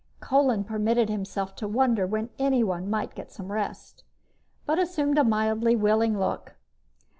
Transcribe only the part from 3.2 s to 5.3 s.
some rest, but assumed a